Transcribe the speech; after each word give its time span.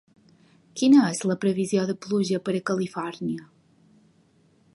Quina 0.79 1.03
és 1.09 1.21
la 1.31 1.37
previsió 1.45 1.85
de 1.91 1.97
pluja 2.07 2.41
per 2.49 2.57
a 2.61 2.65
Califòrnia? 2.71 3.49